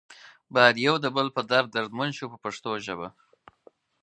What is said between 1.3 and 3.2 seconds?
په درد دردمند شو په پښتو ژبه.